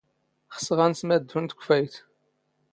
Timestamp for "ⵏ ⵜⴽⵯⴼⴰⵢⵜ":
1.41-1.95